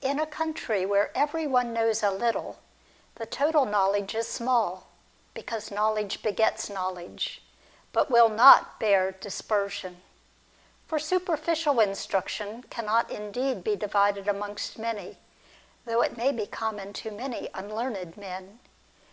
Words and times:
In 0.00 0.20
a 0.20 0.26
country 0.28 0.86
where 0.86 1.10
every 1.18 1.44
one 1.44 1.72
knows 1.72 2.00
a 2.04 2.12
little, 2.12 2.60
the 3.16 3.26
total 3.26 3.64
knowledge 3.64 4.14
is 4.14 4.28
small; 4.28 4.86
because 5.34 5.72
knowledge 5.72 6.22
begets 6.22 6.70
knowledge, 6.70 7.42
but 7.92 8.08
will 8.08 8.28
not 8.28 8.78
bear 8.78 9.10
dispersion. 9.10 10.02
For 10.86 11.00
superficial 11.00 11.80
instruction 11.80 12.62
cannot 12.70 13.10
indeed 13.10 13.64
be 13.64 13.74
divided 13.74 14.28
amongst 14.28 14.78
many, 14.78 15.18
though 15.84 16.00
it 16.00 16.16
may 16.16 16.30
be 16.30 16.46
common 16.46 16.92
to 17.02 17.10
many 17.10 17.50
unlearned 17.52 18.16
men. 18.16 18.60